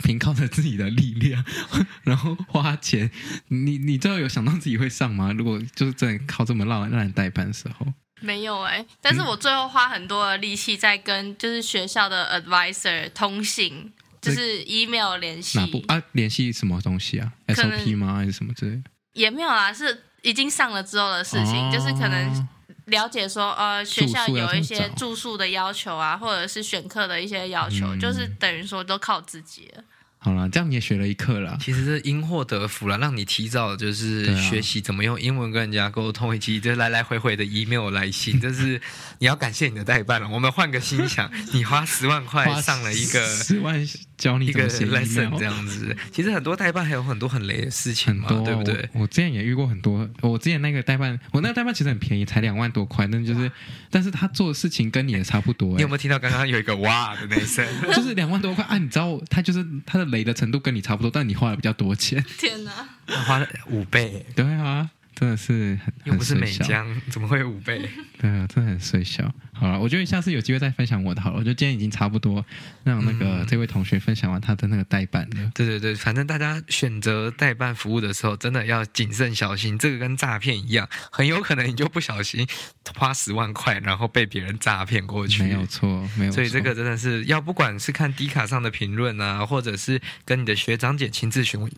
[0.03, 1.43] 凭靠着自己的力量，
[2.03, 3.11] 然后花钱。
[3.49, 5.33] 你你最后有想到自己会上吗？
[5.33, 6.45] 如果就是真的靠。
[6.45, 13.91] 这么让让人代班的时候没有哎、欸，但是我最后花很多的力气在跟就是学校的 advisor 通信，
[14.25, 15.57] 就是 email 联系。
[15.59, 16.01] 哪部啊？
[16.13, 18.15] 联系什么东西啊？SOP 吗？
[18.15, 18.81] 还是什么之类？
[19.13, 22.47] 也没有啦，是已经上了之后的事情，哦、就是可能
[22.85, 29.83] 了解说呃学校有一些住宿的要求啊，或者是选课的一些要求，嗯、就是等于说都靠自己了。
[30.17, 31.55] 好了，这样你也学了一课了。
[31.61, 38.39] 其实是因祸得福了，让你提早就是学习怎么用英文跟人家沟通，以及就来来回回的 email 来信。
[38.39, 38.81] 就是
[39.19, 40.27] 你要感谢你的代办了。
[40.27, 45.95] 我们换个心想，你花十万块上了一个 十万教你一个 lesson 这样子。
[46.11, 48.89] 其实很多代办还有很多很雷的事情嘛，对不对？
[48.93, 50.09] 我之前也遇过很多。
[50.21, 53.51] 我之前那个代办，我那个代办其实很便宜，才两万多块，但就是，
[53.91, 55.75] 但是他做的事情跟你也差不多。
[55.75, 57.63] 你有没有听到刚刚有一个哇的那声？
[57.93, 58.79] 就是两万多块啊！
[58.79, 60.14] 你知道，他就是他的。
[60.15, 62.23] 雷的程度跟你差不多，但你花了比较多钱。
[62.37, 62.71] 天哪，
[63.27, 64.25] 花了五倍。
[64.35, 67.89] 对啊，真的是很又不是美江， 怎么会有五倍？
[68.19, 69.33] 对啊，真的很水小。
[69.53, 71.37] 好了，我觉得下次有机会再分享我的好了。
[71.37, 72.45] 我觉得今天已经差不多
[72.83, 75.51] 让那个、嗯、这位同学分享完他的那个代办了。
[75.55, 79.79] 对对对，反正大家选择代办服务的时候，真的要谨慎小心。
[79.79, 82.45] 这个跟诈骗一样，很有可能你就不小心
[82.97, 85.43] 花十万块，然后被别人诈骗过去。
[85.43, 86.35] 没有错，没有错。
[86.35, 91.71] 所以这个真的是要不管是看 D 卡上的评论啊，或者是跟你的学长姐亲自询问。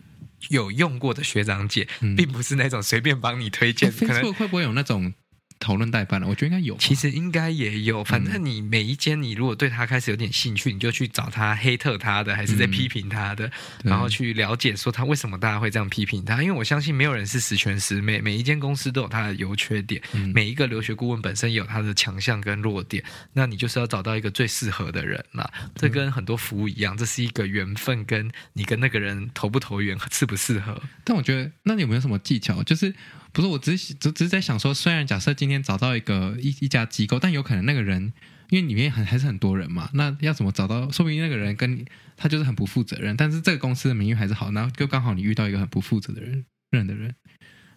[0.50, 3.90] 有用过的学长姐，嗯、并不是那种随便帮你推荐。
[3.92, 5.12] 可能会不会有那种？
[5.60, 6.76] 讨论代办了，我觉得应该有。
[6.76, 16.42] 其实应该也有，反正你每一间，你如果对他开始有点兴趣，你就去找他黑特他的，还是在批评他的，嗯、然后去了解说他为什么大家会这样批评他。
[16.42, 23.02] 因为我相信没有人是十全十美，每一间公司都有它的优缺点，嗯、每一个留学顾问本身也有他的强项跟弱点。
[23.32, 25.50] 那你就是要找到一个最适合的人啦。
[25.74, 30.80] 这跟很多服务一样，这是一个缘分，跟你跟那个人投不投缘，适不适合。
[31.04, 32.62] 但我觉得，那你有没有什么技巧？
[32.62, 32.94] 就是。
[33.38, 38.12] 不是，我只是只只是在想说，虽然假设今天找到一个一一家机构，但有可能那个人，
[38.50, 40.90] 因为里面很还是很多人嘛，那要怎么找到？
[40.90, 41.86] 说不定那个人跟
[42.16, 47.14] 他就是很不负责任，但是这个公司的名誉还是好，然后就刚好你遇到一个很不负责的人任的人。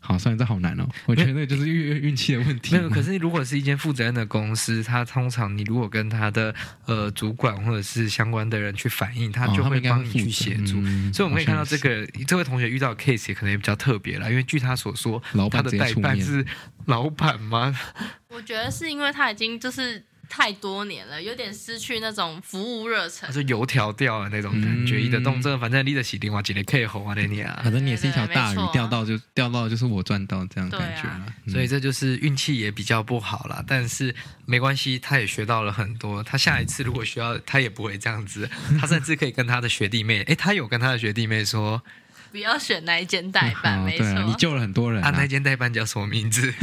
[0.04, 0.86] 好，算这好难哦。
[1.06, 2.76] 我觉得那就是运运气的问题。
[2.76, 6.54] 没有，可是如果是一间负责任的公司，他通常你如果跟他的
[6.86, 10.80] 呃主管或者是相关的人去反映，他就会帮你去协助。
[10.80, 15.22] 哦嗯、所以我们可以看到，这个这位同学遇到的 case 也可能也比较特别啦，因为据他所说，
[15.52, 16.43] 他的代办是
[16.86, 17.78] 老板吗？
[18.30, 20.04] 我觉得是因为他已经就是。
[20.34, 25.01] 太多年了，有点失去那种服务热忱，是油条掉了那种感觉。
[25.01, 31.05] 一的动作，反正你的起电话接的可以好啊，你啊，反正你也是一条大鱼，钓到就钓到，就是我赚到这样感觉。
[31.09, 34.15] 啊嗯、所以这就是运气也比较不好啦，但是
[34.45, 36.23] 没关系，他也学到了很多。
[36.23, 41.84] 他下一次如果需要，他也不会这样子，他甚至可以跟他的学弟妹，哎，他有跟他的学弟妹说。
[42.32, 44.07] 不要选那一间代办， 没错。
[44.23, 45.11] 你救了很多人啊！
[45.15, 46.53] 那间代办叫什么名字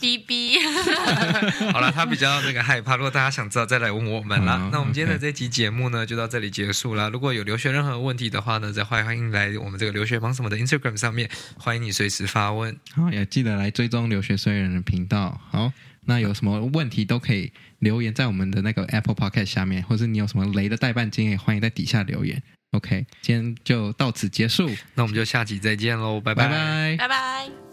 [0.00, 0.58] ？B B。
[1.72, 2.96] 好了，他比较那个害怕。
[2.96, 4.68] 如果大家想知道，再来问我们啦。
[4.72, 7.10] 那我们今天的这期节目呢，就到这里结束了。
[7.10, 12.78] 如果有留学任何问题的话呢，再欢迎来我们这个留学帮什么的 Instagram 上面，欢迎你随时发问。
[12.94, 15.40] 好，也记得来追踪留学虽人的频道。
[15.50, 15.72] 好，
[16.04, 22.40] 那有什么问题都可以留言在我们的那个 Apple Podcast 下面，或是你有什么雷的代办经验，欢迎在底下留言。
[22.72, 26.96] OK，今天就到此结束，那我们就下期再见喽，拜拜拜拜。
[26.98, 27.69] 拜拜。